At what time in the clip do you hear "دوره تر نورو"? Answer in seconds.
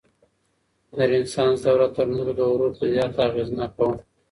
1.65-2.31